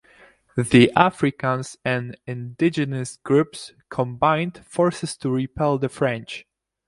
The 0.57 0.91
Africans 0.95 1.77
and 1.85 2.17
indigenous 2.25 3.17
groups 3.17 3.73
combined 3.89 4.65
forces 4.65 5.15
to 5.17 5.29
repel 5.29 5.77
the 5.77 5.89
French. 5.89 6.47